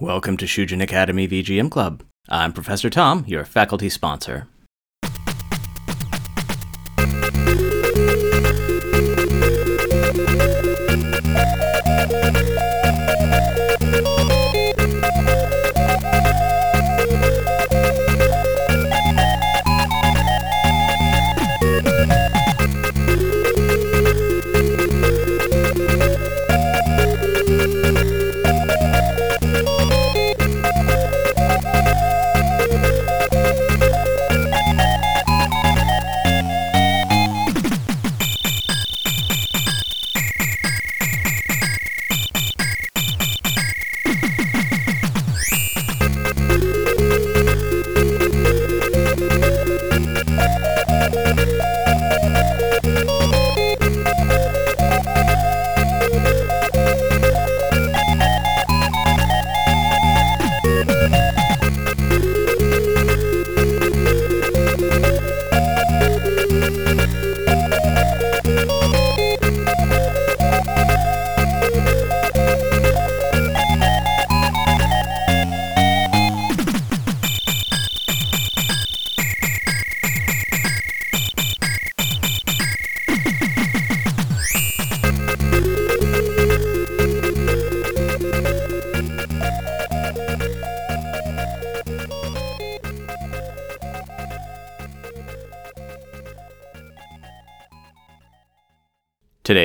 Welcome 0.00 0.36
to 0.36 0.44
Shujin 0.44 0.80
Academy 0.80 1.26
VGM 1.26 1.72
Club. 1.72 2.04
I'm 2.28 2.52
Professor 2.52 2.88
Tom, 2.88 3.24
your 3.26 3.44
faculty 3.44 3.88
sponsor. 3.88 4.46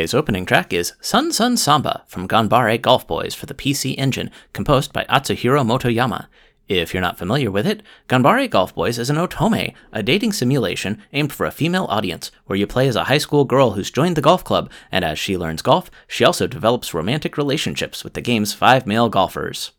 Today's 0.04 0.14
opening 0.14 0.46
track 0.46 0.74
is 0.74 0.92
Sun 1.00 1.32
Sun 1.32 1.56
Samba 1.56 2.04
from 2.08 2.28
Ganbare 2.28 2.82
Golf 2.82 3.08
Boys 3.08 3.34
for 3.34 3.46
the 3.46 3.54
PC 3.54 3.96
Engine, 3.98 4.32
composed 4.52 4.92
by 4.92 5.06
Atsuhiro 5.06 5.66
Motoyama. 5.66 6.28
If 6.68 6.94
you're 6.94 7.00
not 7.00 7.18
familiar 7.18 7.50
with 7.50 7.66
it, 7.66 7.84
Ganbare 8.10 8.50
Golf 8.50 8.76
Boys 8.76 9.00
is 9.00 9.10
an 9.10 9.16
otome, 9.16 9.74
a 9.94 10.04
dating 10.04 10.34
simulation 10.34 11.02
aimed 11.14 11.32
for 11.32 11.46
a 11.46 11.52
female 11.52 11.86
audience, 11.86 12.32
where 12.48 12.60
you 12.60 12.68
play 12.68 12.90
as 12.90 12.98
a 12.98 13.06
high 13.06 13.18
school 13.18 13.46
girl 13.46 13.72
who's 13.72 13.90
joined 13.90 14.18
the 14.18 14.22
golf 14.22 14.44
club, 14.44 14.70
and 14.92 15.06
as 15.06 15.18
she 15.18 15.38
learns 15.38 15.62
golf, 15.62 15.90
she 16.06 16.26
also 16.26 16.48
develops 16.48 16.94
romantic 16.94 17.38
relationships 17.38 18.04
with 18.04 18.14
the 18.14 18.20
game's 18.20 18.54
five 18.54 18.86
male 18.86 19.08
golfers. 19.08 19.72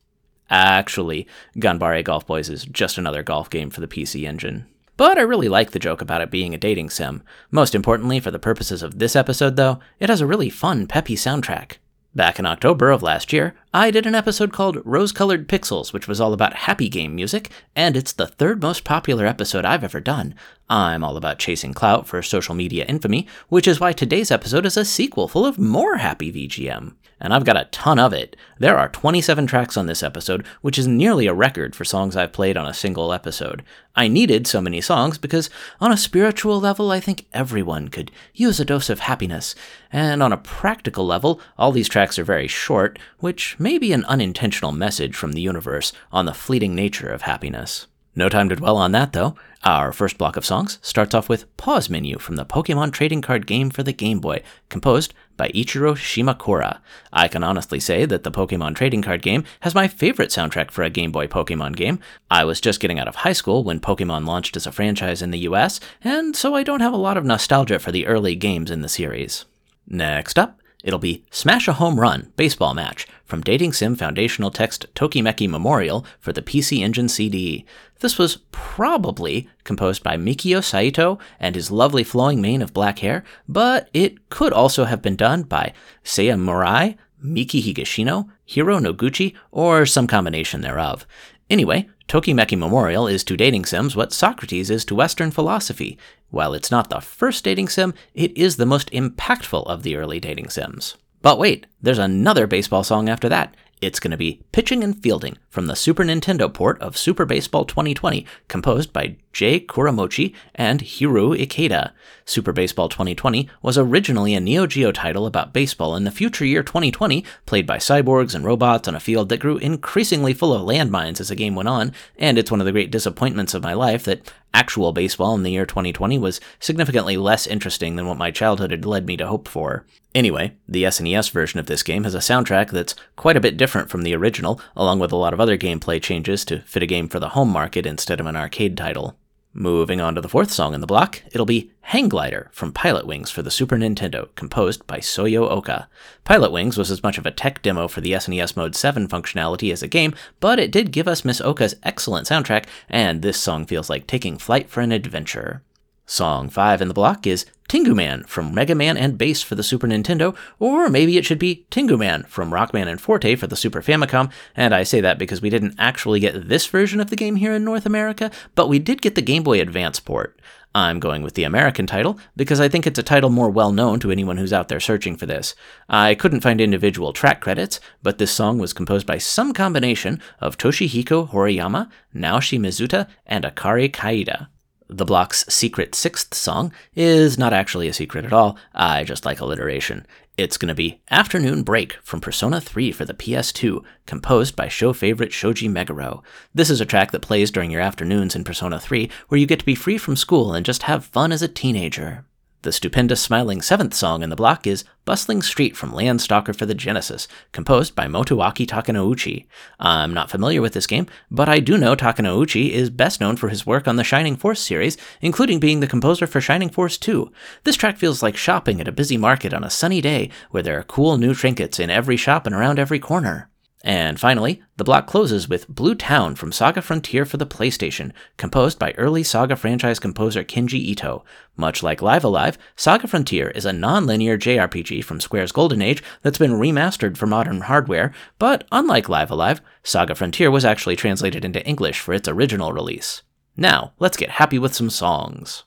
Actually, 0.48 1.28
Ganbare 1.58 2.02
Golf 2.02 2.26
Boys 2.26 2.48
is 2.48 2.64
just 2.64 2.96
another 2.96 3.22
golf 3.22 3.50
game 3.50 3.68
for 3.68 3.82
the 3.82 3.88
PC 3.88 4.26
Engine. 4.26 4.64
But 4.96 5.18
I 5.18 5.22
really 5.22 5.48
like 5.48 5.72
the 5.72 5.80
joke 5.80 6.00
about 6.00 6.20
it 6.20 6.30
being 6.30 6.54
a 6.54 6.58
dating 6.58 6.90
sim. 6.90 7.22
Most 7.50 7.74
importantly, 7.74 8.20
for 8.20 8.30
the 8.30 8.38
purposes 8.38 8.82
of 8.82 8.98
this 8.98 9.16
episode, 9.16 9.56
though, 9.56 9.80
it 9.98 10.08
has 10.08 10.20
a 10.20 10.26
really 10.26 10.50
fun, 10.50 10.86
peppy 10.86 11.16
soundtrack. 11.16 11.78
Back 12.14 12.38
in 12.38 12.46
October 12.46 12.92
of 12.92 13.02
last 13.02 13.32
year, 13.32 13.56
I 13.72 13.90
did 13.90 14.06
an 14.06 14.14
episode 14.14 14.52
called 14.52 14.80
Rose 14.84 15.10
Colored 15.10 15.48
Pixels, 15.48 15.92
which 15.92 16.06
was 16.06 16.20
all 16.20 16.32
about 16.32 16.54
happy 16.54 16.88
game 16.88 17.12
music, 17.16 17.50
and 17.74 17.96
it's 17.96 18.12
the 18.12 18.28
third 18.28 18.62
most 18.62 18.84
popular 18.84 19.26
episode 19.26 19.64
I've 19.64 19.82
ever 19.82 19.98
done. 19.98 20.36
I'm 20.70 21.02
all 21.02 21.16
about 21.16 21.40
chasing 21.40 21.74
clout 21.74 22.06
for 22.06 22.22
social 22.22 22.54
media 22.54 22.84
infamy, 22.84 23.26
which 23.48 23.66
is 23.66 23.80
why 23.80 23.92
today's 23.92 24.30
episode 24.30 24.64
is 24.64 24.76
a 24.76 24.84
sequel 24.84 25.26
full 25.26 25.44
of 25.44 25.58
more 25.58 25.96
happy 25.96 26.32
VGM 26.32 26.94
and 27.20 27.32
I've 27.32 27.44
got 27.44 27.56
a 27.56 27.68
ton 27.70 27.98
of 27.98 28.12
it. 28.12 28.36
There 28.58 28.76
are 28.76 28.88
27 28.88 29.46
tracks 29.46 29.76
on 29.76 29.86
this 29.86 30.02
episode, 30.02 30.44
which 30.60 30.78
is 30.78 30.86
nearly 30.86 31.26
a 31.26 31.34
record 31.34 31.74
for 31.74 31.84
songs 31.84 32.16
I've 32.16 32.32
played 32.32 32.56
on 32.56 32.66
a 32.66 32.74
single 32.74 33.12
episode. 33.12 33.62
I 33.96 34.08
needed 34.08 34.46
so 34.46 34.60
many 34.60 34.80
songs 34.80 35.18
because, 35.18 35.50
on 35.80 35.92
a 35.92 35.96
spiritual 35.96 36.60
level, 36.60 36.90
I 36.90 37.00
think 37.00 37.26
everyone 37.32 37.88
could 37.88 38.10
use 38.34 38.60
a 38.60 38.64
dose 38.64 38.90
of 38.90 39.00
happiness, 39.00 39.54
and 39.92 40.22
on 40.22 40.32
a 40.32 40.36
practical 40.36 41.06
level, 41.06 41.40
all 41.56 41.72
these 41.72 41.88
tracks 41.88 42.18
are 42.18 42.24
very 42.24 42.48
short, 42.48 42.98
which 43.18 43.58
may 43.58 43.78
be 43.78 43.92
an 43.92 44.04
unintentional 44.06 44.72
message 44.72 45.14
from 45.14 45.32
the 45.32 45.40
universe 45.40 45.92
on 46.10 46.26
the 46.26 46.34
fleeting 46.34 46.74
nature 46.74 47.08
of 47.08 47.22
happiness. 47.22 47.86
No 48.16 48.28
time 48.28 48.48
to 48.48 48.56
dwell 48.56 48.76
on 48.76 48.92
that, 48.92 49.12
though. 49.12 49.34
Our 49.64 49.92
first 49.92 50.18
block 50.18 50.36
of 50.36 50.44
songs 50.44 50.78
starts 50.82 51.14
off 51.14 51.28
with 51.28 51.54
Pause 51.56 51.90
Menu 51.90 52.18
from 52.18 52.36
the 52.36 52.44
Pokemon 52.44 52.92
trading 52.92 53.22
card 53.22 53.46
game 53.46 53.70
for 53.70 53.82
the 53.82 53.92
Game 53.92 54.20
Boy, 54.20 54.42
composed 54.68 55.14
by 55.36 55.48
Ichiro 55.48 55.96
Shimakura. 55.96 56.78
I 57.12 57.26
can 57.26 57.42
honestly 57.42 57.80
say 57.80 58.04
that 58.04 58.22
the 58.22 58.30
Pokemon 58.30 58.76
trading 58.76 59.02
card 59.02 59.22
game 59.22 59.42
has 59.60 59.74
my 59.74 59.88
favorite 59.88 60.30
soundtrack 60.30 60.70
for 60.70 60.84
a 60.84 60.90
Game 60.90 61.10
Boy 61.10 61.26
Pokemon 61.26 61.74
game. 61.74 61.98
I 62.30 62.44
was 62.44 62.60
just 62.60 62.78
getting 62.78 63.00
out 63.00 63.08
of 63.08 63.16
high 63.16 63.32
school 63.32 63.64
when 63.64 63.80
Pokemon 63.80 64.26
launched 64.26 64.56
as 64.56 64.66
a 64.66 64.72
franchise 64.72 65.22
in 65.22 65.32
the 65.32 65.40
US, 65.40 65.80
and 66.02 66.36
so 66.36 66.54
I 66.54 66.62
don't 66.62 66.80
have 66.80 66.92
a 66.92 66.98
lot 66.98 67.16
of 67.16 67.24
nostalgia 67.24 67.80
for 67.80 67.90
the 67.90 68.06
early 68.06 68.36
games 68.36 68.70
in 68.70 68.82
the 68.82 68.88
series. 68.88 69.44
Next 69.88 70.38
up, 70.38 70.60
It'll 70.84 70.98
be 70.98 71.24
Smash 71.30 71.66
a 71.66 71.72
Home 71.72 71.98
Run 71.98 72.30
Baseball 72.36 72.74
Match 72.74 73.06
from 73.24 73.40
Dating 73.40 73.72
Sim 73.72 73.96
Foundational 73.96 74.50
Text 74.50 74.86
Tokimeki 74.94 75.48
Memorial 75.48 76.04
for 76.20 76.30
the 76.30 76.42
PC 76.42 76.80
Engine 76.80 77.08
CD. 77.08 77.64
This 78.00 78.18
was 78.18 78.36
probably 78.52 79.48
composed 79.64 80.02
by 80.02 80.18
Mikio 80.18 80.62
Saito 80.62 81.18
and 81.40 81.54
his 81.54 81.70
lovely 81.70 82.04
flowing 82.04 82.42
mane 82.42 82.60
of 82.60 82.74
black 82.74 82.98
hair, 82.98 83.24
but 83.48 83.88
it 83.94 84.28
could 84.28 84.52
also 84.52 84.84
have 84.84 85.00
been 85.00 85.16
done 85.16 85.44
by 85.44 85.72
Seiya 86.04 86.38
Murai, 86.38 86.98
Miki 87.18 87.62
Higashino, 87.62 88.28
Hiro 88.44 88.78
Noguchi, 88.78 89.34
or 89.50 89.86
some 89.86 90.06
combination 90.06 90.60
thereof. 90.60 91.06
Anyway, 91.50 91.88
Tokimeki 92.08 92.56
Memorial 92.58 93.06
is 93.06 93.24
to 93.24 93.36
dating 93.36 93.64
sims 93.66 93.94
what 93.94 94.12
Socrates 94.12 94.70
is 94.70 94.84
to 94.86 94.94
Western 94.94 95.30
philosophy. 95.30 95.98
While 96.30 96.54
it's 96.54 96.70
not 96.70 96.90
the 96.90 97.00
first 97.00 97.44
dating 97.44 97.68
sim, 97.68 97.94
it 98.14 98.36
is 98.36 98.56
the 98.56 98.66
most 98.66 98.90
impactful 98.90 99.66
of 99.66 99.82
the 99.82 99.96
early 99.96 100.20
dating 100.20 100.50
sims. 100.50 100.96
But 101.22 101.38
wait, 101.38 101.66
there's 101.80 101.98
another 101.98 102.46
baseball 102.46 102.84
song 102.84 103.08
after 103.08 103.28
that. 103.28 103.54
It's 103.80 104.00
going 104.00 104.10
to 104.12 104.16
be 104.16 104.42
Pitching 104.52 104.82
and 104.82 105.00
Fielding 105.02 105.38
from 105.54 105.66
the 105.68 105.76
Super 105.76 106.02
Nintendo 106.02 106.52
port 106.52 106.80
of 106.82 106.98
Super 106.98 107.24
Baseball 107.24 107.64
2020, 107.64 108.26
composed 108.48 108.92
by 108.92 109.14
Jay 109.32 109.60
Kuramochi 109.60 110.34
and 110.54 110.80
Hiroe 110.80 111.38
Ikeda. 111.40 111.92
Super 112.24 112.52
Baseball 112.52 112.88
2020 112.88 113.48
was 113.62 113.78
originally 113.78 114.34
a 114.34 114.40
Neo 114.40 114.66
Geo 114.66 114.90
title 114.90 115.26
about 115.26 115.52
baseball 115.52 115.94
in 115.94 116.02
the 116.02 116.10
future 116.10 116.44
year 116.44 116.64
2020, 116.64 117.24
played 117.46 117.66
by 117.66 117.76
cyborgs 117.76 118.34
and 118.34 118.44
robots 118.44 118.88
on 118.88 118.96
a 118.96 119.00
field 119.00 119.28
that 119.28 119.40
grew 119.40 119.58
increasingly 119.58 120.34
full 120.34 120.52
of 120.52 120.62
landmines 120.62 121.20
as 121.20 121.28
the 121.28 121.36
game 121.36 121.54
went 121.54 121.68
on, 121.68 121.92
and 122.18 122.36
it's 122.36 122.50
one 122.50 122.60
of 122.60 122.66
the 122.66 122.72
great 122.72 122.90
disappointments 122.90 123.54
of 123.54 123.62
my 123.62 123.74
life 123.74 124.04
that 124.04 124.32
actual 124.54 124.92
baseball 124.92 125.34
in 125.34 125.42
the 125.42 125.50
year 125.50 125.66
2020 125.66 126.16
was 126.18 126.40
significantly 126.60 127.16
less 127.16 127.46
interesting 127.46 127.96
than 127.96 128.06
what 128.06 128.16
my 128.16 128.30
childhood 128.30 128.70
had 128.70 128.86
led 128.86 129.06
me 129.06 129.16
to 129.16 129.26
hope 129.26 129.48
for. 129.48 129.84
Anyway, 130.14 130.54
the 130.68 130.84
SNES 130.84 131.32
version 131.32 131.58
of 131.58 131.66
this 131.66 131.82
game 131.82 132.04
has 132.04 132.14
a 132.14 132.18
soundtrack 132.18 132.70
that's 132.70 132.94
quite 133.16 133.36
a 133.36 133.40
bit 133.40 133.56
different 133.56 133.90
from 133.90 134.02
the 134.02 134.14
original, 134.14 134.60
along 134.76 135.00
with 135.00 135.10
a 135.10 135.16
lot 135.16 135.34
of 135.34 135.40
other 135.44 135.58
gameplay 135.58 136.00
changes 136.00 136.42
to 136.46 136.60
fit 136.60 136.82
a 136.82 136.86
game 136.86 137.06
for 137.06 137.20
the 137.20 137.28
home 137.28 137.50
market 137.50 137.84
instead 137.84 138.18
of 138.18 138.24
an 138.24 138.34
arcade 138.34 138.78
title. 138.78 139.14
Moving 139.52 140.00
on 140.00 140.14
to 140.14 140.22
the 140.22 140.28
fourth 140.28 140.50
song 140.50 140.72
in 140.72 140.80
the 140.80 140.86
block, 140.86 141.22
it'll 141.32 141.44
be 141.44 141.70
Hang 141.82 142.08
Glider 142.08 142.48
from 142.50 142.72
Pilotwings 142.72 143.28
for 143.28 143.42
the 143.42 143.50
Super 143.50 143.76
Nintendo, 143.76 144.34
composed 144.36 144.86
by 144.86 145.00
Soyo 145.00 145.50
Oka. 145.50 145.86
Pilotwings 146.24 146.78
was 146.78 146.90
as 146.90 147.02
much 147.02 147.18
of 147.18 147.26
a 147.26 147.30
tech 147.30 147.60
demo 147.60 147.88
for 147.88 148.00
the 148.00 148.12
SNES 148.12 148.56
Mode 148.56 148.74
7 148.74 149.06
functionality 149.06 149.70
as 149.70 149.82
a 149.82 149.86
game, 149.86 150.14
but 150.40 150.58
it 150.58 150.72
did 150.72 150.92
give 150.92 151.06
us 151.06 151.26
Miss 151.26 151.42
Oka's 151.42 151.76
excellent 151.82 152.26
soundtrack, 152.26 152.64
and 152.88 153.20
this 153.20 153.38
song 153.38 153.66
feels 153.66 153.90
like 153.90 154.06
taking 154.06 154.38
flight 154.38 154.70
for 154.70 154.80
an 154.80 154.92
adventure. 154.92 155.62
Song 156.06 156.48
5 156.48 156.80
in 156.80 156.88
the 156.88 156.94
block 156.94 157.26
is 157.26 157.44
Tengu 157.68 157.94
Man 157.94 158.24
from 158.24 158.54
Mega 158.54 158.74
Man 158.74 158.96
and 158.96 159.16
Bass 159.16 159.42
for 159.42 159.54
the 159.54 159.62
Super 159.62 159.86
Nintendo, 159.86 160.36
or 160.58 160.88
maybe 160.88 161.16
it 161.16 161.24
should 161.24 161.38
be 161.38 161.66
Tengu 161.70 161.96
Man 161.96 162.24
from 162.24 162.50
Rockman 162.50 162.88
and 162.88 163.00
Forte 163.00 163.36
for 163.36 163.46
the 163.46 163.56
Super 163.56 163.80
Famicom, 163.80 164.30
and 164.54 164.74
I 164.74 164.82
say 164.82 165.00
that 165.00 165.18
because 165.18 165.40
we 165.40 165.50
didn't 165.50 165.74
actually 165.78 166.20
get 166.20 166.48
this 166.48 166.66
version 166.66 167.00
of 167.00 167.10
the 167.10 167.16
game 167.16 167.36
here 167.36 167.54
in 167.54 167.64
North 167.64 167.86
America, 167.86 168.30
but 168.54 168.68
we 168.68 168.78
did 168.78 169.02
get 169.02 169.14
the 169.14 169.22
Game 169.22 169.42
Boy 169.42 169.60
Advance 169.60 169.98
port. 169.98 170.38
I'm 170.76 170.98
going 170.98 171.22
with 171.22 171.34
the 171.34 171.44
American 171.44 171.86
title 171.86 172.18
because 172.34 172.60
I 172.60 172.68
think 172.68 172.84
it's 172.84 172.98
a 172.98 173.02
title 173.02 173.30
more 173.30 173.48
well 173.48 173.70
known 173.70 174.00
to 174.00 174.10
anyone 174.10 174.38
who's 174.38 174.52
out 174.52 174.68
there 174.68 174.80
searching 174.80 175.16
for 175.16 175.24
this. 175.24 175.54
I 175.88 176.16
couldn't 176.16 176.40
find 176.40 176.60
individual 176.60 177.12
track 177.12 177.40
credits, 177.40 177.78
but 178.02 178.18
this 178.18 178.32
song 178.32 178.58
was 178.58 178.72
composed 178.72 179.06
by 179.06 179.18
some 179.18 179.52
combination 179.52 180.20
of 180.40 180.58
Toshihiko 180.58 181.30
Horiyama, 181.30 181.88
Naoshi 182.12 182.58
Mizuta, 182.58 183.08
and 183.24 183.44
Akari 183.44 183.88
Kaida. 183.88 184.48
The 184.88 185.06
block's 185.06 185.46
secret 185.48 185.94
sixth 185.94 186.34
song 186.34 186.70
is 186.94 187.38
not 187.38 187.54
actually 187.54 187.88
a 187.88 187.92
secret 187.94 188.26
at 188.26 188.34
all, 188.34 188.58
I 188.74 189.04
just 189.04 189.24
like 189.24 189.40
alliteration. 189.40 190.06
It's 190.36 190.58
going 190.58 190.68
to 190.68 190.74
be 190.74 191.00
Afternoon 191.10 191.62
Break 191.62 191.94
from 192.02 192.20
Persona 192.20 192.60
3 192.60 192.92
for 192.92 193.04
the 193.04 193.14
PS2, 193.14 193.82
composed 194.04 194.54
by 194.54 194.68
show 194.68 194.92
favorite 194.92 195.32
Shoji 195.32 195.68
Meguro. 195.68 196.22
This 196.52 196.68
is 196.68 196.82
a 196.82 196.86
track 196.86 197.12
that 197.12 197.22
plays 197.22 197.50
during 197.50 197.70
your 197.70 197.80
afternoons 197.80 198.36
in 198.36 198.44
Persona 198.44 198.78
3, 198.78 199.08
where 199.28 199.40
you 199.40 199.46
get 199.46 199.60
to 199.60 199.64
be 199.64 199.74
free 199.74 199.96
from 199.96 200.16
school 200.16 200.52
and 200.52 200.66
just 200.66 200.82
have 200.82 201.06
fun 201.06 201.32
as 201.32 201.40
a 201.40 201.48
teenager. 201.48 202.26
The 202.64 202.72
stupendous 202.72 203.20
smiling 203.20 203.60
seventh 203.60 203.92
song 203.92 204.22
in 204.22 204.30
the 204.30 204.36
block 204.36 204.66
is 204.66 204.84
Bustling 205.04 205.42
Street 205.42 205.76
from 205.76 205.92
Landstalker 205.92 206.56
for 206.56 206.64
the 206.64 206.74
Genesis, 206.74 207.28
composed 207.52 207.94
by 207.94 208.06
Motoaki 208.06 208.66
Takenouchi. 208.66 209.44
I'm 209.78 210.14
not 210.14 210.30
familiar 210.30 210.62
with 210.62 210.72
this 210.72 210.86
game, 210.86 211.06
but 211.30 211.46
I 211.46 211.60
do 211.60 211.76
know 211.76 211.94
Takenouchi 211.94 212.70
is 212.70 212.88
best 212.88 213.20
known 213.20 213.36
for 213.36 213.50
his 213.50 213.66
work 213.66 213.86
on 213.86 213.96
the 213.96 214.02
Shining 214.02 214.34
Force 214.34 214.60
series, 214.60 214.96
including 215.20 215.60
being 215.60 215.80
the 215.80 215.86
composer 215.86 216.26
for 216.26 216.40
Shining 216.40 216.70
Force 216.70 216.96
2. 216.96 217.30
This 217.64 217.76
track 217.76 217.98
feels 217.98 218.22
like 218.22 218.34
shopping 218.34 218.80
at 218.80 218.88
a 218.88 218.92
busy 218.92 219.18
market 219.18 219.52
on 219.52 219.62
a 219.62 219.68
sunny 219.68 220.00
day 220.00 220.30
where 220.50 220.62
there 220.62 220.78
are 220.78 220.84
cool 220.84 221.18
new 221.18 221.34
trinkets 221.34 221.78
in 221.78 221.90
every 221.90 222.16
shop 222.16 222.46
and 222.46 222.54
around 222.54 222.78
every 222.78 222.98
corner. 222.98 223.50
And 223.86 224.18
finally, 224.18 224.62
the 224.78 224.84
block 224.84 225.06
closes 225.06 225.46
with 225.46 225.68
Blue 225.68 225.94
Town 225.94 226.36
from 226.36 226.52
Saga 226.52 226.80
Frontier 226.80 227.26
for 227.26 227.36
the 227.36 227.44
PlayStation, 227.44 228.12
composed 228.38 228.78
by 228.78 228.92
early 228.92 229.22
Saga 229.22 229.56
franchise 229.56 229.98
composer 229.98 230.42
Kenji 230.42 230.80
Ito. 230.80 231.22
Much 231.58 231.82
like 231.82 232.00
Live 232.00 232.24
A-Live, 232.24 232.56
Saga 232.76 233.06
Frontier 233.06 233.50
is 233.50 233.66
a 233.66 233.74
non 233.74 234.06
linear 234.06 234.38
JRPG 234.38 235.04
from 235.04 235.20
Square's 235.20 235.52
Golden 235.52 235.82
Age 235.82 236.02
that's 236.22 236.38
been 236.38 236.52
remastered 236.52 237.18
for 237.18 237.26
modern 237.26 237.60
hardware, 237.60 238.14
but 238.38 238.66
unlike 238.72 239.10
Live 239.10 239.30
A-Live, 239.30 239.60
Saga 239.82 240.14
Frontier 240.14 240.50
was 240.50 240.64
actually 240.64 240.96
translated 240.96 241.44
into 241.44 241.64
English 241.66 242.00
for 242.00 242.14
its 242.14 242.26
original 242.26 242.72
release. 242.72 243.20
Now, 243.54 243.92
let's 243.98 244.16
get 244.16 244.30
happy 244.30 244.58
with 244.58 244.74
some 244.74 244.88
songs. 244.88 245.64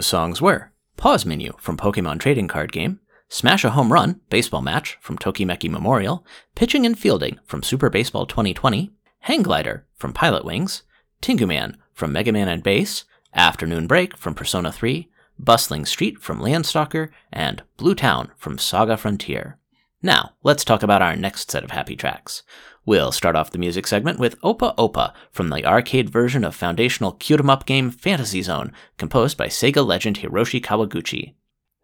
Those 0.00 0.06
songs 0.06 0.40
were 0.40 0.72
Pause 0.96 1.26
Menu 1.26 1.52
from 1.58 1.76
Pokemon 1.76 2.20
Trading 2.20 2.48
Card 2.48 2.72
Game, 2.72 3.00
Smash 3.28 3.66
a 3.66 3.70
Home 3.72 3.92
Run 3.92 4.22
Baseball 4.30 4.62
Match 4.62 4.96
from 5.02 5.18
Tokimeki 5.18 5.68
Memorial, 5.68 6.24
Pitching 6.54 6.86
and 6.86 6.98
Fielding 6.98 7.38
from 7.44 7.62
Super 7.62 7.90
Baseball 7.90 8.24
2020, 8.24 8.92
Hang 9.18 9.42
Glider 9.42 9.84
from 9.94 10.14
Pilot 10.14 10.42
Wings, 10.42 10.84
Tengu 11.20 11.46
Man 11.46 11.76
from 11.92 12.14
Mega 12.14 12.32
Man 12.32 12.48
and 12.48 12.62
Bass, 12.62 13.04
Afternoon 13.34 13.86
Break 13.86 14.16
from 14.16 14.34
Persona 14.34 14.72
3, 14.72 15.06
Bustling 15.38 15.84
Street 15.84 16.18
from 16.18 16.40
Landstalker, 16.40 17.10
and 17.30 17.62
Blue 17.76 17.94
Town 17.94 18.30
from 18.38 18.56
Saga 18.56 18.96
Frontier. 18.96 19.58
Now, 20.00 20.32
let's 20.42 20.64
talk 20.64 20.82
about 20.82 21.02
our 21.02 21.14
next 21.14 21.50
set 21.50 21.62
of 21.62 21.72
happy 21.72 21.94
tracks. 21.94 22.42
We'll 22.90 23.12
start 23.12 23.36
off 23.36 23.52
the 23.52 23.58
music 23.58 23.86
segment 23.86 24.18
with 24.18 24.40
Opa 24.40 24.74
Opa 24.74 25.12
from 25.30 25.50
the 25.50 25.64
arcade 25.64 26.10
version 26.10 26.42
of 26.42 26.56
foundational 26.56 27.12
cute 27.12 27.38
'em 27.38 27.48
up 27.48 27.64
game 27.64 27.92
Fantasy 27.92 28.42
Zone, 28.42 28.72
composed 28.98 29.36
by 29.36 29.46
Sega 29.46 29.86
legend 29.86 30.18
Hiroshi 30.18 30.60
Kawaguchi. 30.60 31.34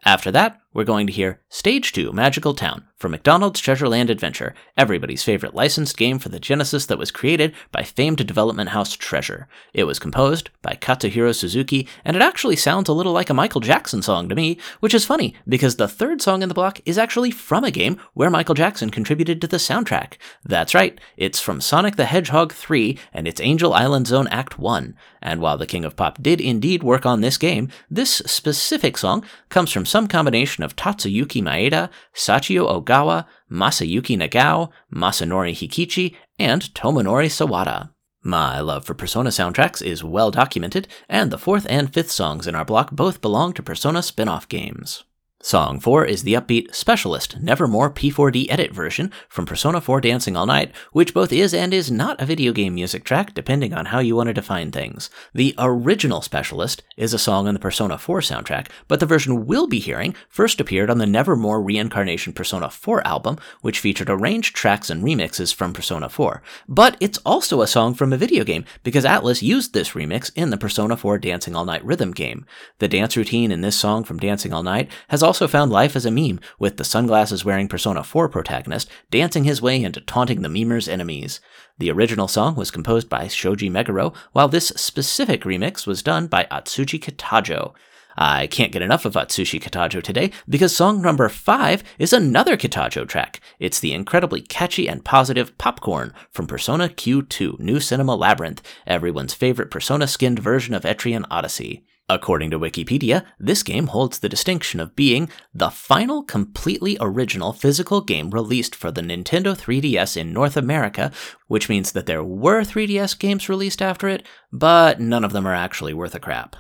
After 0.05 0.33
that, 0.33 0.59
we're 0.77 0.85
going 0.85 1.07
to 1.07 1.13
hear 1.13 1.41
Stage 1.49 1.91
2 1.93 2.13
Magical 2.13 2.53
Town 2.53 2.85
from 2.99 3.13
McDonald's 3.13 3.61
Treasure 3.61 3.89
Land 3.89 4.11
Adventure, 4.11 4.55
everybody's 4.77 5.23
favorite 5.23 5.55
licensed 5.55 5.97
game 5.97 6.19
for 6.19 6.29
the 6.29 6.39
Genesis 6.39 6.85
that 6.87 6.99
was 6.99 7.11
created 7.11 7.55
by 7.73 7.83
famed 7.83 8.27
development 8.27 8.71
house 8.71 8.95
Treasure. 8.95 9.49
It 9.73 9.85
was 9.85 9.99
composed 9.99 10.51
by 10.61 10.79
Katsuhiro 10.81 11.35
Suzuki, 11.35 11.89
and 12.05 12.15
it 12.15 12.23
actually 12.23 12.57
sounds 12.57 12.91
a 12.91 12.93
little 12.93 13.13
like 13.13 13.31
a 13.31 13.35
Michael 13.35 13.63
Jackson 13.63 14.03
song 14.03 14.29
to 14.29 14.35
me, 14.35 14.59
which 14.81 14.93
is 14.93 15.07
funny 15.07 15.35
because 15.49 15.77
the 15.77 15.89
third 15.89 16.21
song 16.21 16.43
in 16.43 16.49
the 16.49 16.55
block 16.55 16.81
is 16.85 16.99
actually 16.99 17.31
from 17.31 17.65
a 17.65 17.71
game 17.71 17.99
where 18.13 18.31
Michael 18.31 18.55
Jackson 18.55 18.91
contributed 18.91 19.41
to 19.41 19.47
the 19.47 19.59
soundtrack. 19.59 20.15
That's 20.45 20.75
right, 20.75 20.99
it's 21.17 21.41
from 21.41 21.63
Sonic 21.63 21.97
the 21.97 22.07
Hedgehog 22.07 22.53
3 22.53 22.99
and 23.15 23.29
it's 23.29 23.41
Angel 23.41 23.73
Island 23.73 24.07
Zone 24.07 24.29
Act 24.29 24.59
1. 24.59 24.95
And 25.21 25.41
while 25.41 25.59
the 25.59 25.67
King 25.67 25.85
of 25.85 25.97
Pop 25.97 26.23
did 26.23 26.41
indeed 26.41 26.83
work 26.83 27.05
on 27.05 27.21
this 27.21 27.37
game, 27.37 27.69
this 27.91 28.11
specific 28.27 28.97
song 28.97 29.25
comes 29.49 29.71
from 29.71 29.85
some 29.85 30.07
combination 30.07 30.65
of 30.65 30.66
Tatsuyuki 30.75 31.43
Maeda, 31.43 31.91
Sachio 32.15 32.67
Ogawa, 32.67 33.27
Masayuki 33.49 34.17
Nagao, 34.17 34.71
Masanori 34.93 35.53
Hikichi, 35.53 36.17
and 36.39 36.63
Tomonori 36.75 37.29
Sawada. 37.29 37.91
My 38.23 38.59
love 38.59 38.85
for 38.85 38.95
Persona 38.95 39.31
soundtracks 39.31 39.81
is 39.81 40.03
well 40.03 40.33
documented, 40.33 40.89
and 41.09 41.31
the 41.31 41.39
fourth 41.39 41.67
and 41.69 41.95
fifth 41.95 42.11
songs 42.11 42.49
in 42.49 42.57
our 42.57 42.65
block 42.65 42.91
both 42.91 43.21
belong 43.21 43.53
to 43.53 43.63
Persona 43.63 44.03
spin 44.03 44.27
off 44.27 44.49
games. 44.49 45.05
Song 45.47 45.79
4 45.79 46.05
is 46.05 46.25
the 46.25 46.35
upbeat 46.35 46.75
Specialist 46.75 47.41
Nevermore 47.41 47.89
P4D 47.89 48.47
edit 48.51 48.73
version 48.73 49.13
from 49.29 49.47
Persona 49.47 49.81
4 49.81 50.01
Dancing 50.01 50.37
All 50.37 50.45
Night, 50.45 50.75
which 50.91 51.15
both 51.15 51.33
is 51.33 51.55
and 51.55 51.73
is 51.73 51.89
not 51.89 52.21
a 52.21 52.27
video 52.27 52.51
game 52.51 52.75
music 52.75 53.05
track, 53.05 53.33
depending 53.33 53.73
on 53.73 53.87
how 53.87 54.01
you 54.01 54.17
want 54.17 54.27
to 54.27 54.35
define 54.35 54.73
things. 54.73 55.09
The 55.35 55.55
original 55.57 56.21
Specialist 56.21 56.83
is 56.97 57.15
a 57.15 57.19
song 57.19 57.47
on 57.47 57.55
the 57.55 57.61
Persona 57.61 57.97
4 57.97 58.19
soundtrack, 58.23 58.71
but 58.89 58.99
the 58.99 59.07
version 59.07 59.47
we'll 59.47 59.69
be 59.69 59.79
hearing 59.79 60.17
first 60.29 60.61
appeared 60.61 60.91
on 60.91 60.99
the 60.99 61.07
Nevermore 61.07 61.63
Reincarnation 61.63 62.33
Persona 62.33 62.69
4 62.69 63.07
album, 63.07 63.39
which 63.61 63.79
featured 63.79 64.11
arranged 64.11 64.57
tracks 64.57 64.91
and 64.91 65.05
remixes 65.05 65.55
from 65.55 65.73
Persona 65.73 66.09
4. 66.09 66.43
But 66.67 66.97
it's 66.99 67.19
also 67.19 67.63
a 67.63 67.69
song 67.69 67.95
from 67.95 68.13
a 68.13 68.17
video 68.17 68.43
game, 68.43 68.65
because 68.83 69.05
Atlus 69.05 69.43
used 69.43 69.75
this 69.75 69.91
remix 69.91 70.33
in 70.35 70.51
the 70.51 70.59
Persona 70.59 70.97
4 70.97 71.19
Dancing 71.19 71.55
All 71.55 71.65
Night 71.65 71.85
rhythm 71.85 72.11
game. 72.11 72.45
The 72.81 72.89
dance 72.89 73.17
routine 73.17 73.53
in 73.53 73.61
this 73.61 73.77
song 73.77 74.03
from 74.03 74.19
Dancing 74.19 74.53
All 74.53 74.65
Night 74.65 74.91
has 75.07 75.23
also 75.23 75.36
also 75.37 75.47
found 75.47 75.71
life 75.71 75.95
as 75.95 76.07
a 76.07 76.11
meme, 76.11 76.41
with 76.59 76.79
the 76.79 76.85
sunglasses 76.85 77.45
wearing 77.45 77.69
Persona 77.69 78.03
4 78.03 78.27
protagonist 78.31 78.89
dancing 79.11 79.45
his 79.45 79.61
way 79.61 79.83
into 79.83 80.01
taunting 80.01 80.41
the 80.41 80.49
memer's 80.49 80.89
enemies. 80.89 81.41
The 81.77 81.91
original 81.91 82.27
song 82.27 82.55
was 82.57 82.71
composed 82.71 83.11
by 83.11 83.29
Shoji 83.29 83.69
Meguro, 83.69 84.17
while 84.33 84.49
this 84.49 84.69
specific 84.69 85.43
remix 85.43 85.87
was 85.87 86.03
done 86.03 86.27
by 86.27 86.45
Atsushi 86.51 86.99
Kitajoh. 86.99 87.75
I 88.17 88.47
can't 88.47 88.73
get 88.73 88.81
enough 88.81 89.05
of 89.05 89.13
Atsushi 89.13 89.61
Kitajoh 89.61 90.03
today 90.03 90.31
because 90.49 90.75
song 90.75 91.03
number 91.03 91.29
5 91.29 91.85
is 91.99 92.15
another 92.15 92.57
Kitajoh 92.57 93.07
track. 93.07 93.43
It's 93.59 93.79
the 93.79 93.93
incredibly 93.93 94.41
catchy 94.41 94.89
and 94.89 95.05
positive 95.05 95.59
Popcorn 95.59 96.15
from 96.31 96.47
Persona 96.47 96.89
Q2 96.89 97.61
New 97.61 97.79
Cinema 97.79 98.15
Labyrinth, 98.17 98.63
everyone's 98.87 99.35
favorite 99.35 99.71
Persona 99.71 100.07
skinned 100.07 100.39
version 100.39 100.73
of 100.73 100.85
Etrian 100.85 101.27
Odyssey. 101.31 101.85
According 102.09 102.51
to 102.53 102.59
Wikipedia, 102.59 103.25
this 103.37 103.65
game 103.65 103.89
holds 103.89 104.21
the 104.21 104.29
distinction 104.29 104.79
of 104.79 104.95
being 104.95 105.29
the 105.53 105.71
final 105.71 106.23
completely 106.23 106.97
original 107.01 107.53
physical 107.53 108.01
game 108.01 108.31
released 108.31 108.77
for 108.77 108.93
the 108.93 109.01
Nintendo 109.01 109.57
3DS 109.57 110.17
in 110.17 110.33
North 110.33 110.57
America, 110.57 111.11
which 111.49 111.69
means 111.69 111.91
that 111.93 112.07
there 112.07 112.23
were 112.23 112.63
3DS 112.63 113.19
games 113.19 113.49
released 113.49 113.83
after 113.83 114.09
it, 114.09 114.25
but 114.53 115.01
none 115.01 115.25
of 115.25 115.33
them 115.33 115.49
are 115.49 115.55
actually 115.55 115.95
worth 115.95 116.15
a 116.15 116.21
crap. 116.21 116.55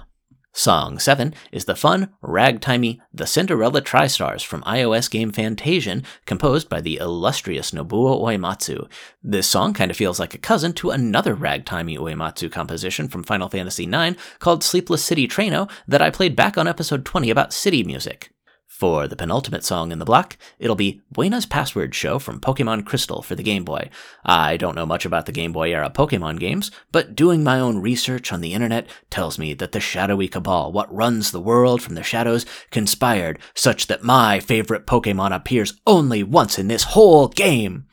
Song 0.59 0.99
7 0.99 1.35
is 1.53 1.66
the 1.66 1.77
fun, 1.77 2.09
ragtimey 2.23 2.99
The 3.12 3.27
Cinderella 3.27 3.83
Tri-Stars 3.83 4.42
from 4.42 4.62
iOS 4.62 5.11
game 5.11 5.31
Fantasian, 5.31 6.03
composed 6.25 6.71
by 6.71 6.81
the 6.81 6.97
illustrious 6.97 7.73
Nobuo 7.73 8.23
Uematsu. 8.23 8.90
This 9.23 9.47
song 9.47 9.75
kind 9.75 9.90
of 9.90 9.99
feels 9.99 10.19
like 10.19 10.33
a 10.33 10.38
cousin 10.38 10.73
to 10.73 10.92
another 10.92 11.37
ragtimey 11.37 11.99
Uematsu 11.99 12.51
composition 12.51 13.07
from 13.07 13.23
Final 13.23 13.51
Fantasy 13.51 13.85
IX 13.85 14.16
called 14.38 14.64
Sleepless 14.64 15.05
City 15.05 15.29
Treno 15.29 15.71
that 15.87 16.01
I 16.01 16.09
played 16.09 16.35
back 16.35 16.57
on 16.57 16.66
episode 16.66 17.05
20 17.05 17.29
about 17.29 17.53
city 17.53 17.85
music. 17.85 18.31
For 18.66 19.09
the 19.09 19.16
penultimate 19.16 19.64
song 19.64 19.90
in 19.90 20.00
the 20.00 20.05
block, 20.05 20.37
it'll 20.59 20.76
be 20.76 21.00
Buena's 21.11 21.46
Password 21.46 21.94
Show 21.94 22.18
from 22.18 22.40
Pokemon 22.40 22.85
Crystal 22.85 23.22
for 23.22 23.35
the 23.35 23.42
Game 23.42 23.64
Boy. 23.64 23.88
I 24.22 24.59
don't 24.59 24.74
know 24.74 24.85
much 24.85 25.07
about 25.07 25.24
the 25.24 25.33
Game 25.33 25.52
Boy 25.52 25.72
era 25.72 25.88
Pokemon 25.88 26.40
games, 26.40 26.70
but 26.92 27.14
doing 27.14 27.42
my 27.42 27.59
own 27.59 27.79
research 27.79 28.33
on 28.33 28.42
the 28.42 28.52
internet 28.52 28.87
tells 29.09 29.38
me 29.38 29.55
that 29.55 29.72
the 29.72 29.81
shadowy 29.81 30.29
cabal, 30.29 30.72
what 30.72 30.94
runs 30.94 31.31
the 31.31 31.40
world 31.40 31.81
from 31.81 31.94
the 31.94 32.02
shadows, 32.02 32.44
conspired 32.70 33.38
such 33.55 33.87
that 33.87 34.02
my 34.02 34.40
favorite 34.40 34.87
Pokemon 34.87 35.35
appears 35.35 35.81
only 35.87 36.22
once 36.22 36.59
in 36.59 36.68
this 36.68 36.83
whole 36.83 37.29
game. 37.29 37.87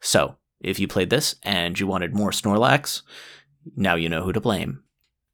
So, 0.00 0.36
if 0.60 0.78
you 0.78 0.88
played 0.88 1.10
this 1.10 1.34
and 1.42 1.78
you 1.78 1.86
wanted 1.86 2.14
more 2.14 2.30
Snorlax, 2.30 3.02
now 3.76 3.94
you 3.94 4.08
know 4.08 4.22
who 4.22 4.32
to 4.32 4.40
blame. 4.40 4.84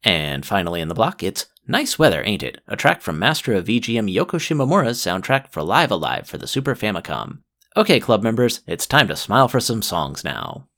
And 0.02 0.44
finally 0.44 0.80
in 0.80 0.88
the 0.88 0.94
block, 0.94 1.22
it's 1.22 1.46
Nice 1.68 1.98
weather, 1.98 2.22
ain't 2.24 2.44
it? 2.44 2.60
A 2.68 2.76
track 2.76 3.02
from 3.02 3.18
master 3.18 3.52
of 3.54 3.66
VGM 3.66 4.14
Yoko 4.14 4.38
Shimomura's 4.38 4.98
soundtrack 4.98 5.48
for 5.50 5.64
Live 5.64 5.90
Alive 5.90 6.28
for 6.28 6.38
the 6.38 6.46
Super 6.46 6.76
Famicom. 6.76 7.38
Okay, 7.76 7.98
club 7.98 8.22
members, 8.22 8.60
it's 8.68 8.86
time 8.86 9.08
to 9.08 9.16
smile 9.16 9.48
for 9.48 9.58
some 9.58 9.82
songs 9.82 10.22
now. 10.22 10.68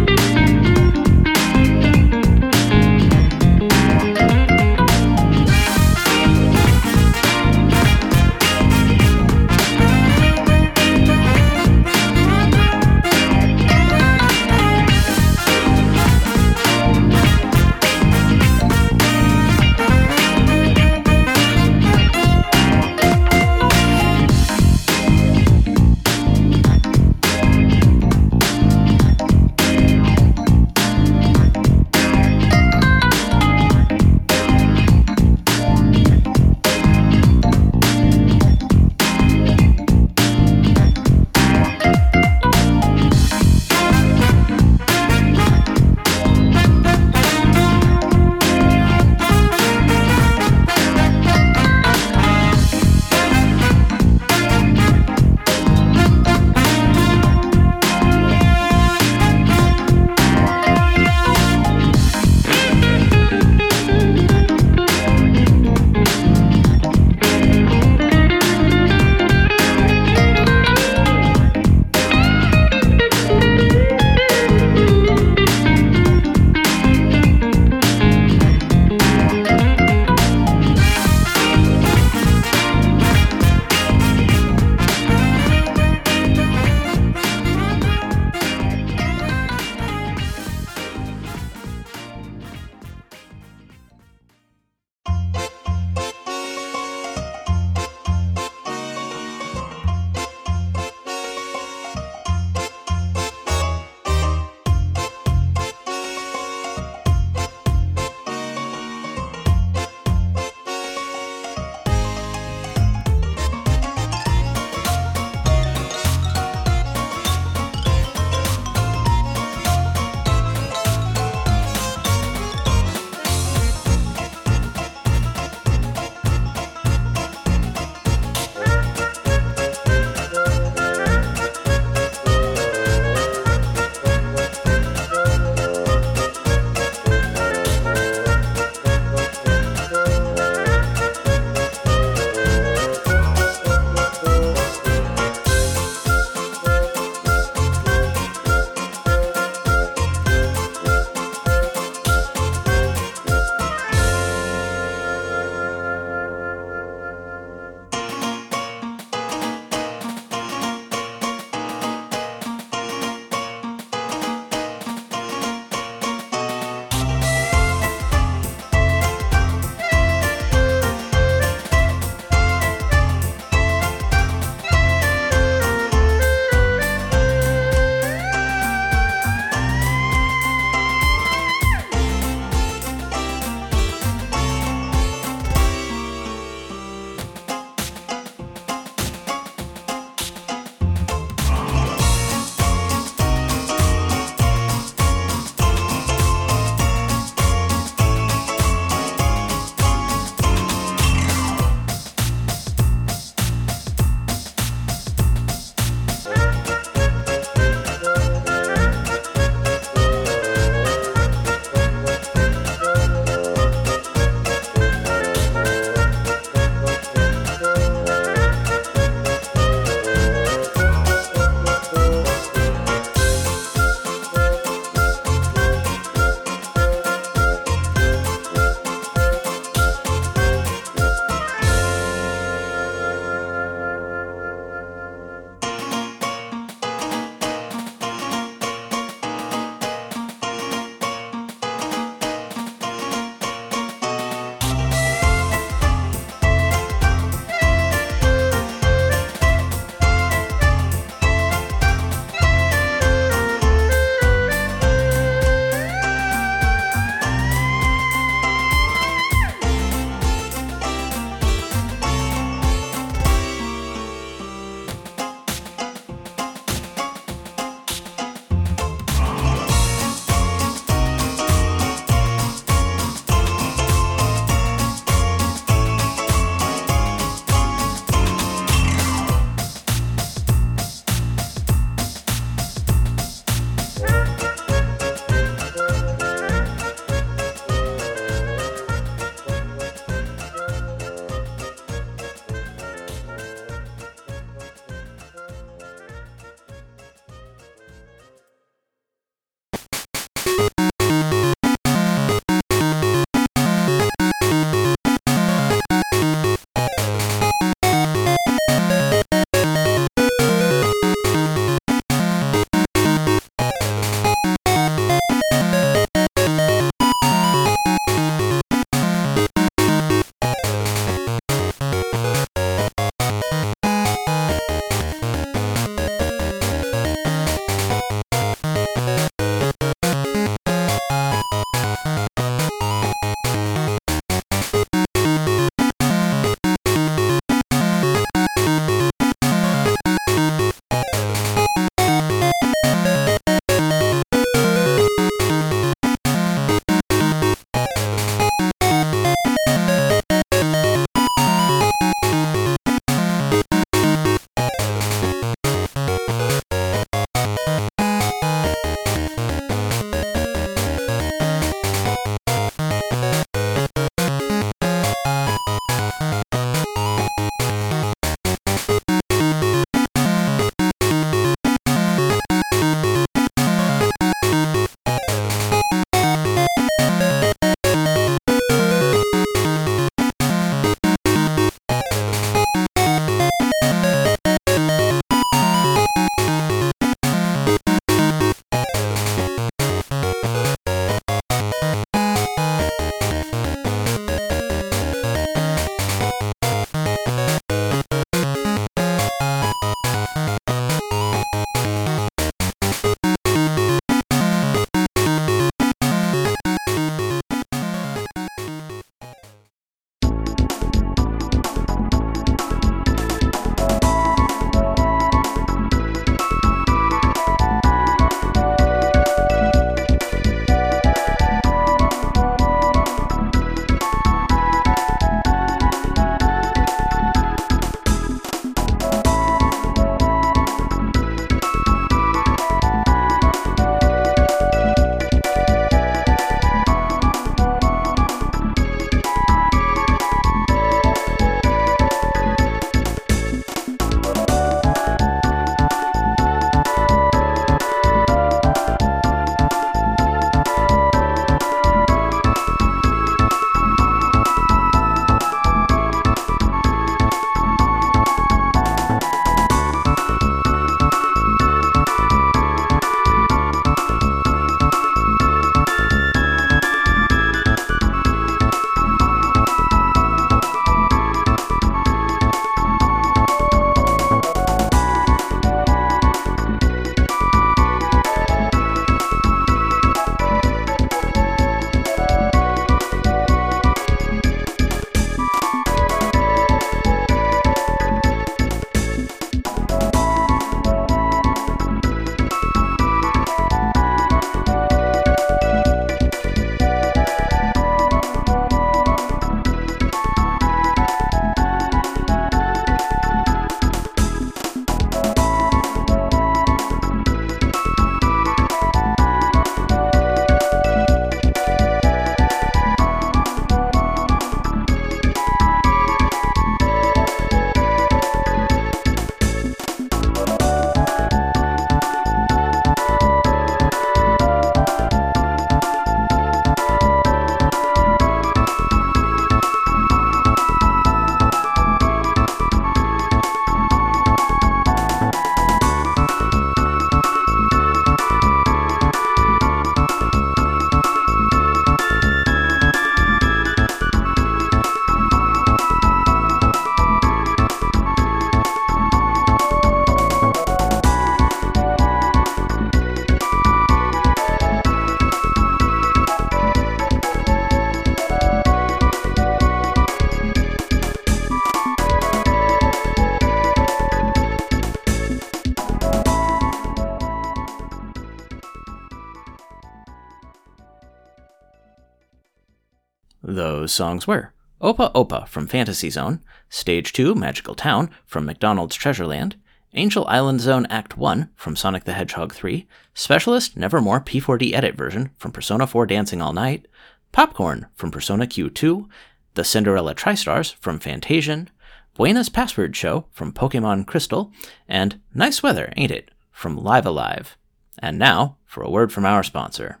Those 573.86 573.92
songs 573.92 574.26
were 574.26 574.52
Opa 574.82 575.12
Opa 575.12 575.46
from 575.46 575.68
Fantasy 575.68 576.10
Zone, 576.10 576.40
Stage 576.68 577.12
2 577.12 577.36
Magical 577.36 577.76
Town 577.76 578.10
from 578.26 578.44
McDonald's 578.44 578.98
Treasureland, 578.98 579.54
Angel 579.94 580.26
Island 580.26 580.60
Zone 580.60 580.86
Act 580.86 581.16
1 581.16 581.50
from 581.54 581.76
Sonic 581.76 582.02
the 582.02 582.12
Hedgehog 582.12 582.52
3, 582.52 582.88
Specialist 583.14 583.76
Nevermore 583.76 584.20
P4D 584.20 584.72
Edit 584.72 584.96
version 584.96 585.30
from 585.38 585.52
Persona 585.52 585.86
4 585.86 586.04
Dancing 586.06 586.42
All 586.42 586.52
Night, 586.52 586.88
Popcorn 587.30 587.86
from 587.94 588.10
Persona 588.10 588.48
Q2, 588.48 589.06
The 589.54 589.62
Cinderella 589.62 590.16
Tri-Stars 590.16 590.72
from 590.72 590.98
Fantasian, 590.98 591.68
Buena's 592.14 592.48
Password 592.48 592.96
Show 592.96 593.26
from 593.30 593.52
Pokemon 593.52 594.08
Crystal, 594.08 594.50
and 594.88 595.20
Nice 595.32 595.62
Weather, 595.62 595.92
Ain't 595.96 596.10
It? 596.10 596.32
from 596.50 596.76
Live 596.76 597.06
A 597.06 597.12
Live. 597.12 597.56
And 598.00 598.18
now 598.18 598.56
for 598.64 598.82
a 598.82 598.90
word 598.90 599.12
from 599.12 599.24
our 599.24 599.44
sponsor. 599.44 600.00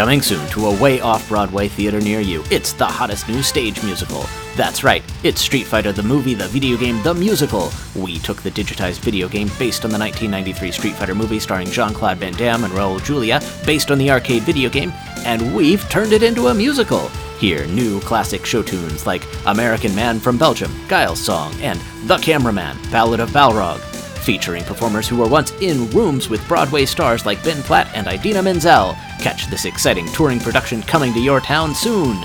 Coming 0.00 0.22
soon 0.22 0.48
to 0.52 0.68
a 0.68 0.80
way 0.80 0.98
off 1.02 1.28
Broadway 1.28 1.68
theater 1.68 2.00
near 2.00 2.20
you, 2.20 2.42
it's 2.50 2.72
the 2.72 2.86
hottest 2.86 3.28
new 3.28 3.42
stage 3.42 3.82
musical. 3.82 4.24
That's 4.56 4.82
right, 4.82 5.02
it's 5.22 5.42
Street 5.42 5.66
Fighter 5.66 5.92
the 5.92 6.02
movie, 6.02 6.32
the 6.32 6.48
video 6.48 6.78
game, 6.78 7.02
the 7.02 7.12
musical. 7.12 7.70
We 7.94 8.18
took 8.18 8.40
the 8.40 8.50
digitized 8.50 9.00
video 9.00 9.28
game 9.28 9.50
based 9.58 9.84
on 9.84 9.90
the 9.90 9.98
1993 9.98 10.72
Street 10.72 10.94
Fighter 10.94 11.14
movie 11.14 11.38
starring 11.38 11.68
Jean 11.68 11.92
Claude 11.92 12.16
Van 12.16 12.32
Damme 12.32 12.64
and 12.64 12.72
Raul 12.72 13.04
Julia, 13.04 13.42
based 13.66 13.90
on 13.90 13.98
the 13.98 14.10
arcade 14.10 14.44
video 14.44 14.70
game, 14.70 14.90
and 15.26 15.54
we've 15.54 15.86
turned 15.90 16.14
it 16.14 16.22
into 16.22 16.46
a 16.46 16.54
musical. 16.54 17.08
Hear 17.38 17.66
new 17.66 18.00
classic 18.00 18.46
show 18.46 18.62
tunes 18.62 19.04
like 19.06 19.26
American 19.44 19.94
Man 19.94 20.18
from 20.18 20.38
Belgium, 20.38 20.72
Guile's 20.88 21.20
Song, 21.20 21.52
and 21.60 21.78
The 22.06 22.16
Cameraman, 22.16 22.78
Ballad 22.90 23.20
of 23.20 23.28
Balrog 23.32 23.80
featuring 24.20 24.62
performers 24.64 25.08
who 25.08 25.16
were 25.16 25.26
once 25.26 25.50
in 25.62 25.90
rooms 25.90 26.28
with 26.28 26.46
Broadway 26.46 26.84
stars 26.84 27.24
like 27.24 27.42
Ben 27.42 27.62
Platt 27.62 27.90
and 27.94 28.06
Idina 28.06 28.42
Menzel. 28.42 28.94
Catch 29.20 29.48
this 29.48 29.64
exciting 29.66 30.06
touring 30.06 30.40
production 30.40 30.82
coming 30.82 31.12
to 31.12 31.20
your 31.20 31.40
town 31.40 31.74
soon. 31.74 32.18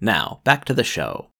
Now, 0.00 0.40
back 0.44 0.64
to 0.66 0.74
the 0.74 0.84
show. 0.84 1.30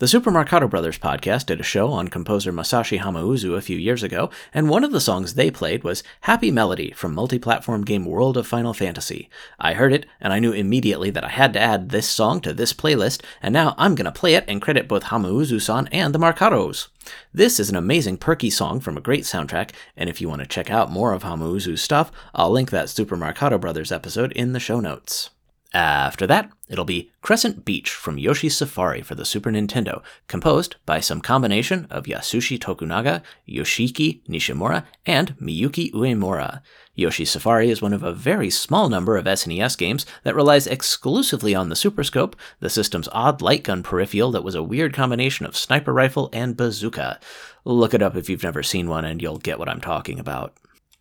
The 0.00 0.08
Super 0.08 0.32
Marcato 0.32 0.68
Brothers 0.68 0.98
podcast 0.98 1.46
did 1.46 1.60
a 1.60 1.62
show 1.62 1.92
on 1.92 2.08
composer 2.08 2.52
Masashi 2.52 2.98
Hamauzu 2.98 3.56
a 3.56 3.60
few 3.60 3.78
years 3.78 4.02
ago, 4.02 4.28
and 4.52 4.68
one 4.68 4.82
of 4.82 4.90
the 4.90 5.00
songs 5.00 5.34
they 5.34 5.52
played 5.52 5.84
was 5.84 6.02
Happy 6.22 6.50
Melody 6.50 6.90
from 6.90 7.14
multi-platform 7.14 7.84
game 7.84 8.04
World 8.04 8.36
of 8.36 8.44
Final 8.44 8.74
Fantasy. 8.74 9.30
I 9.60 9.74
heard 9.74 9.92
it, 9.92 10.04
and 10.20 10.32
I 10.32 10.40
knew 10.40 10.50
immediately 10.50 11.10
that 11.10 11.22
I 11.22 11.28
had 11.28 11.52
to 11.52 11.60
add 11.60 11.90
this 11.90 12.08
song 12.08 12.40
to 12.40 12.52
this 12.52 12.72
playlist, 12.72 13.22
and 13.40 13.52
now 13.52 13.76
I'm 13.78 13.94
gonna 13.94 14.10
play 14.10 14.34
it 14.34 14.44
and 14.48 14.60
credit 14.60 14.88
both 14.88 15.04
Hamauzu-san 15.04 15.86
and 15.92 16.12
the 16.12 16.18
Marcatos. 16.18 16.88
This 17.32 17.60
is 17.60 17.70
an 17.70 17.76
amazing 17.76 18.16
perky 18.16 18.50
song 18.50 18.80
from 18.80 18.96
a 18.96 19.00
great 19.00 19.22
soundtrack, 19.22 19.70
and 19.96 20.10
if 20.10 20.20
you 20.20 20.28
want 20.28 20.40
to 20.40 20.48
check 20.48 20.72
out 20.72 20.90
more 20.90 21.12
of 21.12 21.22
Hamauzu's 21.22 21.80
stuff, 21.82 22.10
I'll 22.34 22.50
link 22.50 22.70
that 22.70 22.88
Super 22.88 23.16
Marcato 23.16 23.60
Brothers 23.60 23.92
episode 23.92 24.32
in 24.32 24.54
the 24.54 24.60
show 24.60 24.80
notes. 24.80 25.30
After 25.74 26.24
that, 26.28 26.52
it'll 26.68 26.84
be 26.84 27.10
Crescent 27.20 27.64
Beach 27.64 27.90
from 27.90 28.16
Yoshi's 28.16 28.56
Safari 28.56 29.02
for 29.02 29.16
the 29.16 29.24
Super 29.24 29.50
Nintendo, 29.50 30.04
composed 30.28 30.76
by 30.86 31.00
some 31.00 31.20
combination 31.20 31.88
of 31.90 32.04
Yasushi 32.04 32.60
Tokunaga, 32.60 33.22
Yoshiki 33.48 34.24
Nishimura, 34.28 34.84
and 35.04 35.36
Miyuki 35.38 35.92
Uemura. 35.92 36.60
Yoshi's 36.94 37.32
Safari 37.32 37.70
is 37.70 37.82
one 37.82 37.92
of 37.92 38.04
a 38.04 38.12
very 38.12 38.50
small 38.50 38.88
number 38.88 39.16
of 39.16 39.24
SNES 39.24 39.76
games 39.76 40.06
that 40.22 40.36
relies 40.36 40.68
exclusively 40.68 41.56
on 41.56 41.70
the 41.70 41.76
Super 41.76 42.04
Scope, 42.04 42.36
the 42.60 42.70
system's 42.70 43.08
odd 43.10 43.42
light 43.42 43.64
gun 43.64 43.82
peripheral 43.82 44.30
that 44.30 44.44
was 44.44 44.54
a 44.54 44.62
weird 44.62 44.94
combination 44.94 45.44
of 45.44 45.56
sniper 45.56 45.92
rifle 45.92 46.30
and 46.32 46.56
bazooka. 46.56 47.18
Look 47.64 47.94
it 47.94 48.02
up 48.02 48.14
if 48.14 48.30
you've 48.30 48.44
never 48.44 48.62
seen 48.62 48.88
one 48.88 49.04
and 49.04 49.20
you'll 49.20 49.38
get 49.38 49.58
what 49.58 49.68
I'm 49.68 49.80
talking 49.80 50.20
about. 50.20 50.56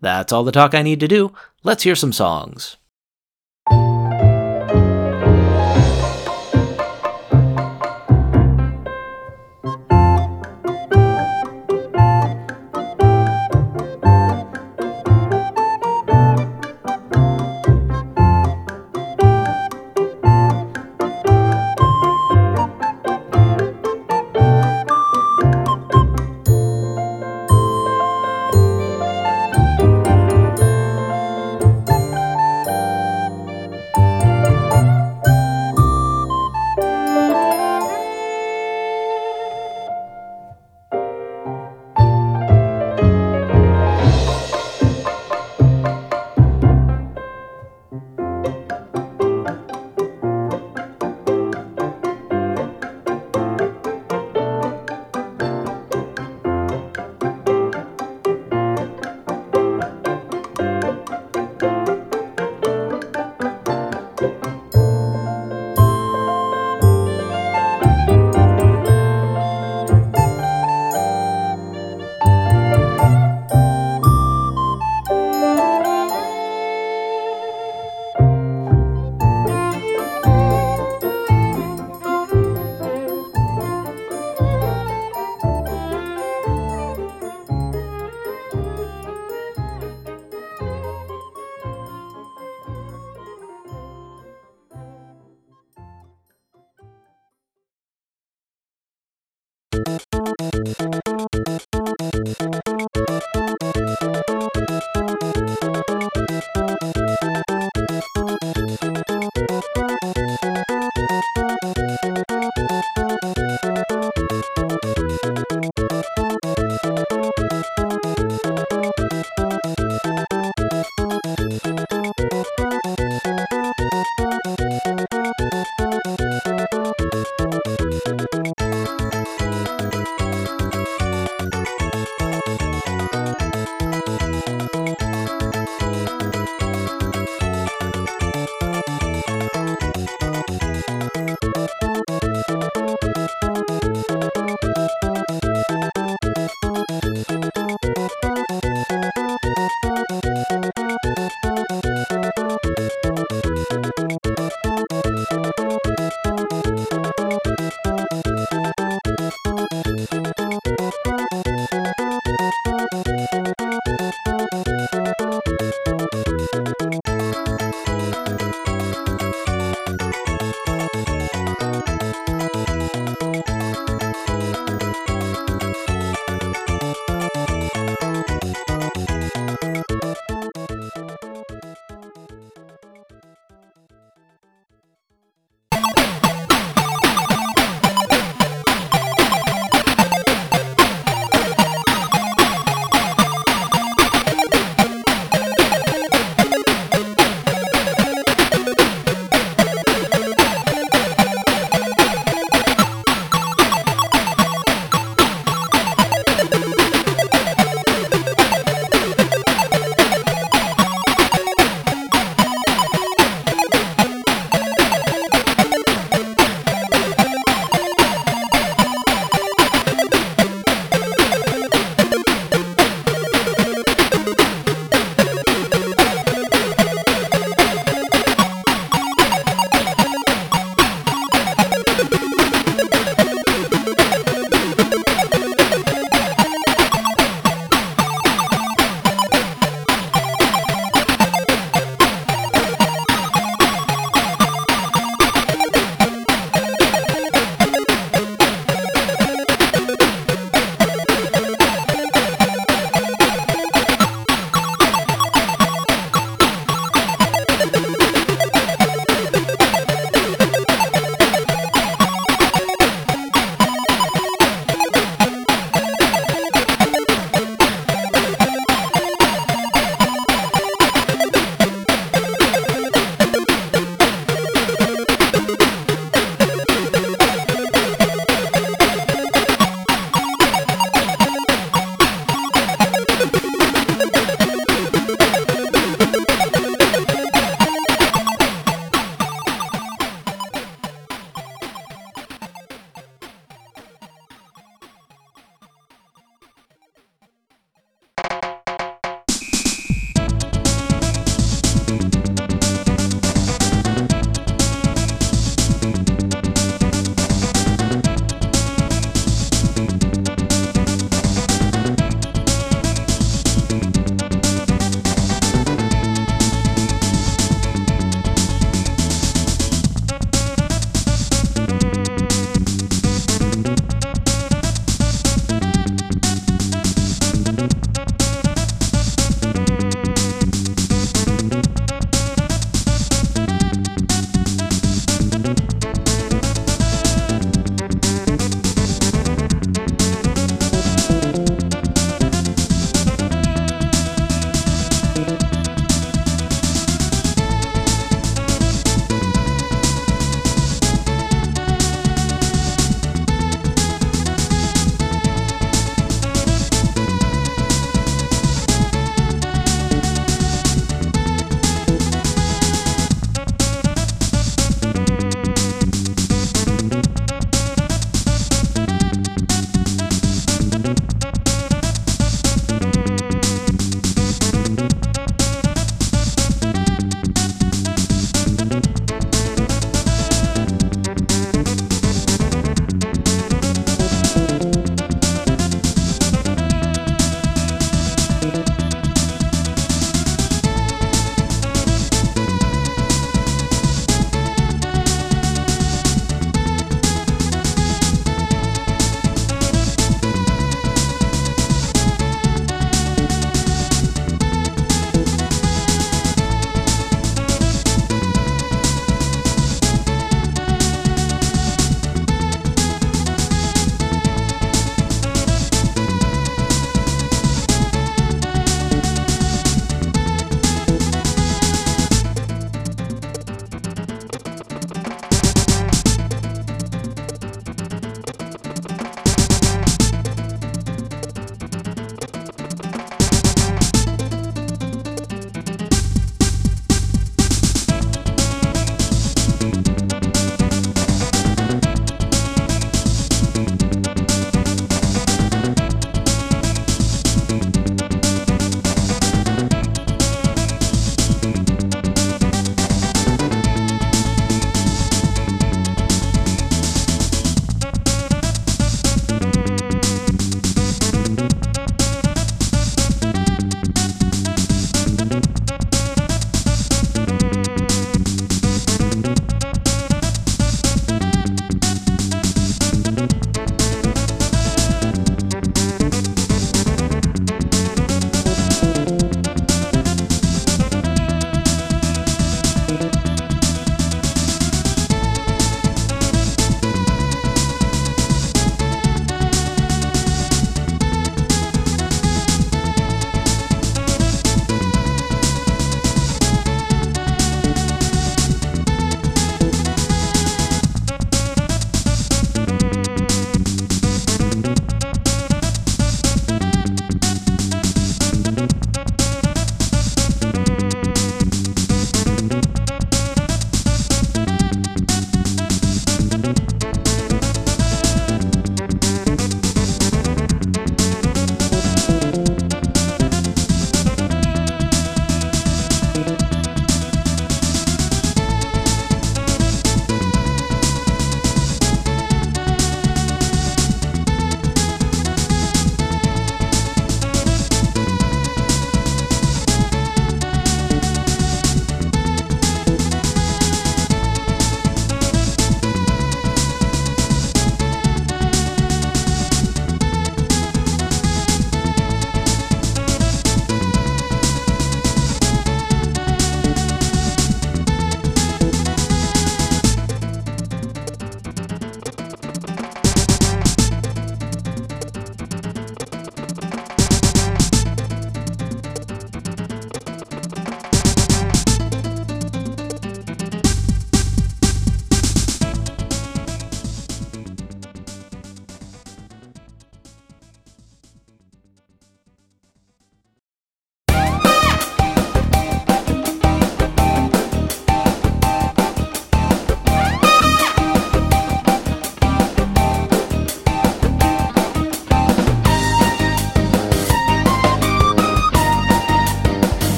That's 0.00 0.32
all 0.32 0.42
the 0.42 0.50
talk 0.50 0.74
I 0.74 0.82
need 0.82 0.98
to 0.98 1.06
do. 1.06 1.32
Let's 1.62 1.84
hear 1.84 1.94
some 1.94 2.12
songs. 2.12 2.76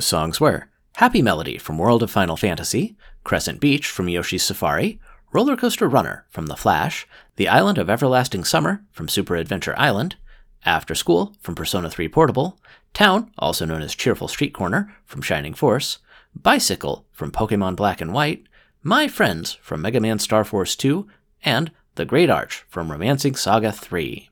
Those 0.00 0.06
songs 0.06 0.40
were 0.40 0.70
Happy 0.94 1.20
Melody 1.20 1.58
from 1.58 1.76
World 1.76 2.02
of 2.02 2.10
Final 2.10 2.38
Fantasy, 2.38 2.96
Crescent 3.22 3.60
Beach 3.60 3.86
from 3.86 4.08
Yoshi's 4.08 4.42
Safari, 4.42 4.98
Roller 5.30 5.58
Coaster 5.58 5.86
Runner 5.90 6.24
from 6.30 6.46
The 6.46 6.56
Flash, 6.56 7.06
The 7.36 7.48
Island 7.48 7.76
of 7.76 7.90
Everlasting 7.90 8.44
Summer 8.44 8.82
from 8.92 9.10
Super 9.10 9.36
Adventure 9.36 9.74
Island, 9.76 10.16
After 10.64 10.94
School 10.94 11.36
from 11.42 11.54
Persona 11.54 11.90
3 11.90 12.08
Portable, 12.08 12.58
Town, 12.94 13.30
also 13.36 13.66
known 13.66 13.82
as 13.82 13.94
Cheerful 13.94 14.26
Street 14.28 14.54
Corner 14.54 14.90
from 15.04 15.20
Shining 15.20 15.52
Force, 15.52 15.98
Bicycle 16.34 17.04
from 17.12 17.30
Pokemon 17.30 17.76
Black 17.76 18.00
and 18.00 18.14
White, 18.14 18.46
My 18.82 19.06
Friends 19.06 19.58
from 19.60 19.82
Mega 19.82 20.00
Man 20.00 20.18
Star 20.18 20.44
Force 20.44 20.76
2, 20.76 21.06
and 21.44 21.72
The 21.96 22.06
Great 22.06 22.30
Arch 22.30 22.64
from 22.70 22.90
Romancing 22.90 23.36
Saga 23.36 23.70
3. 23.70 24.30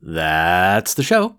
That's 0.00 0.94
the 0.94 1.02
show. 1.02 1.36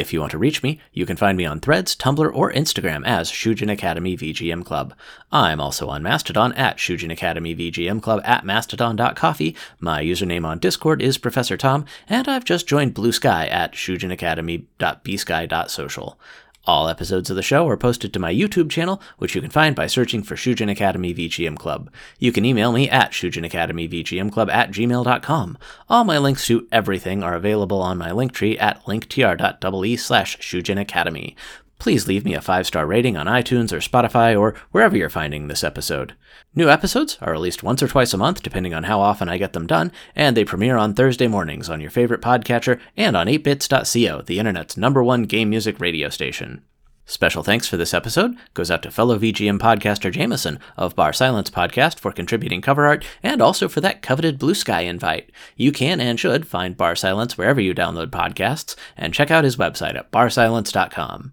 If 0.00 0.12
you 0.12 0.18
want 0.18 0.32
to 0.32 0.38
reach 0.38 0.60
me, 0.60 0.80
you 0.92 1.06
can 1.06 1.16
find 1.16 1.38
me 1.38 1.44
on 1.44 1.60
Threads, 1.60 1.94
Tumblr, 1.94 2.28
or 2.34 2.52
Instagram 2.52 3.06
as 3.06 3.30
Shujin 3.30 3.70
Academy 3.70 4.16
VGM 4.16 4.64
Club. 4.64 4.92
I'm 5.30 5.60
also 5.60 5.88
on 5.88 6.02
Mastodon 6.02 6.52
at 6.54 6.78
Shujin 6.78 7.12
Academy 7.12 7.54
VGM 7.54 8.02
Club 8.02 8.20
at 8.24 8.44
mastodon.coffee. 8.44 9.54
My 9.78 10.02
username 10.02 10.44
on 10.44 10.58
Discord 10.58 11.00
is 11.00 11.16
Professor 11.16 11.56
Tom, 11.56 11.84
and 12.08 12.26
I've 12.26 12.44
just 12.44 12.66
joined 12.66 12.96
Bluesky 12.96 13.48
at 13.48 13.74
shujinacademy.bsky.social. 13.74 16.18
All 16.66 16.88
episodes 16.88 17.28
of 17.28 17.36
the 17.36 17.42
show 17.42 17.68
are 17.68 17.76
posted 17.76 18.12
to 18.12 18.18
my 18.18 18.32
YouTube 18.32 18.70
channel, 18.70 19.00
which 19.18 19.34
you 19.34 19.42
can 19.42 19.50
find 19.50 19.76
by 19.76 19.86
searching 19.86 20.22
for 20.22 20.34
Shujin 20.34 20.70
Academy 20.70 21.12
VGM 21.12 21.58
Club. 21.58 21.90
You 22.18 22.32
can 22.32 22.46
email 22.46 22.72
me 22.72 22.88
at 22.88 23.12
shujinacademyvgmclub 23.12 24.50
at 24.50 24.70
gmail.com. 24.70 25.58
All 25.90 26.04
my 26.04 26.16
links 26.16 26.46
to 26.46 26.66
everything 26.72 27.22
are 27.22 27.34
available 27.34 27.82
on 27.82 27.98
my 27.98 28.10
linktree 28.10 28.58
at 28.60 28.82
linktr.ee 28.84 29.96
slash 29.96 30.38
Shujin 30.38 30.80
Academy. 30.80 31.36
Please 31.78 32.08
leave 32.08 32.24
me 32.24 32.32
a 32.32 32.40
five 32.40 32.66
star 32.66 32.86
rating 32.86 33.16
on 33.16 33.26
iTunes 33.26 33.70
or 33.70 33.78
Spotify 33.78 34.38
or 34.38 34.54
wherever 34.70 34.96
you're 34.96 35.10
finding 35.10 35.48
this 35.48 35.62
episode. 35.64 36.14
New 36.56 36.70
episodes 36.70 37.18
are 37.20 37.32
released 37.32 37.64
once 37.64 37.82
or 37.82 37.88
twice 37.88 38.14
a 38.14 38.16
month, 38.16 38.40
depending 38.40 38.72
on 38.72 38.84
how 38.84 39.00
often 39.00 39.28
I 39.28 39.38
get 39.38 39.54
them 39.54 39.66
done, 39.66 39.90
and 40.14 40.36
they 40.36 40.44
premiere 40.44 40.76
on 40.76 40.94
Thursday 40.94 41.26
mornings 41.26 41.68
on 41.68 41.80
your 41.80 41.90
favorite 41.90 42.20
podcatcher 42.20 42.78
and 42.96 43.16
on 43.16 43.26
8bits.co, 43.26 44.22
the 44.22 44.38
internet's 44.38 44.76
number 44.76 45.02
one 45.02 45.24
game 45.24 45.50
music 45.50 45.80
radio 45.80 46.08
station. 46.08 46.62
Special 47.06 47.42
thanks 47.42 47.66
for 47.66 47.76
this 47.76 47.92
episode 47.92 48.36
goes 48.54 48.70
out 48.70 48.84
to 48.84 48.90
fellow 48.92 49.18
VGM 49.18 49.58
podcaster 49.58 50.12
Jameson 50.12 50.60
of 50.76 50.94
Bar 50.94 51.12
Silence 51.12 51.50
Podcast 51.50 51.98
for 51.98 52.12
contributing 52.12 52.62
cover 52.62 52.86
art 52.86 53.04
and 53.22 53.42
also 53.42 53.68
for 53.68 53.80
that 53.80 54.00
coveted 54.00 54.38
Bluesky 54.38 54.86
invite. 54.86 55.30
You 55.56 55.72
can 55.72 56.00
and 56.00 56.18
should 56.18 56.46
find 56.46 56.76
Bar 56.76 56.94
Silence 56.94 57.36
wherever 57.36 57.60
you 57.60 57.74
download 57.74 58.10
podcasts 58.10 58.76
and 58.96 59.12
check 59.12 59.32
out 59.32 59.44
his 59.44 59.56
website 59.56 59.96
at 59.96 60.12
barsilence.com. 60.12 61.32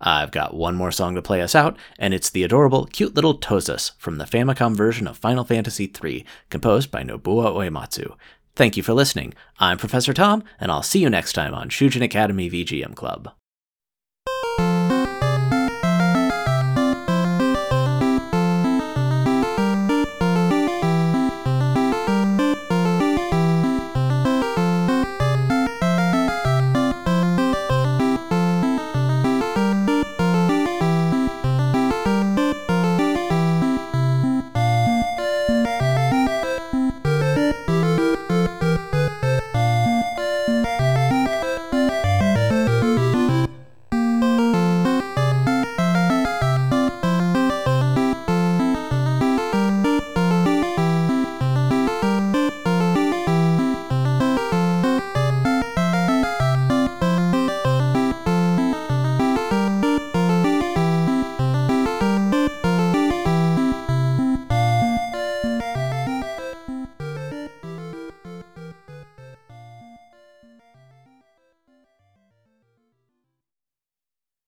I've 0.00 0.30
got 0.30 0.54
one 0.54 0.74
more 0.74 0.92
song 0.92 1.14
to 1.14 1.22
play 1.22 1.40
us 1.40 1.54
out, 1.54 1.76
and 1.98 2.12
it's 2.12 2.30
the 2.30 2.42
adorable, 2.42 2.86
cute 2.86 3.14
little 3.14 3.38
Tozus 3.38 3.92
from 3.98 4.18
the 4.18 4.24
Famicom 4.24 4.76
version 4.76 5.06
of 5.06 5.16
Final 5.16 5.44
Fantasy 5.44 5.90
III, 6.02 6.24
composed 6.50 6.90
by 6.90 7.02
Nobuo 7.02 7.54
Uematsu. 7.54 8.14
Thank 8.54 8.76
you 8.76 8.82
for 8.82 8.94
listening. 8.94 9.34
I'm 9.58 9.78
Professor 9.78 10.12
Tom, 10.12 10.42
and 10.60 10.70
I'll 10.70 10.82
see 10.82 11.00
you 11.00 11.10
next 11.10 11.32
time 11.32 11.54
on 11.54 11.68
Shujin 11.68 12.02
Academy 12.02 12.50
VGM 12.50 12.94
Club. 12.94 13.30